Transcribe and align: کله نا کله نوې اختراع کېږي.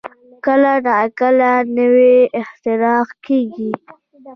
کله 0.45 0.73
نا 0.85 0.97
کله 1.19 1.49
نوې 1.77 2.15
اختراع 2.41 3.01
کېږي. 3.25 3.71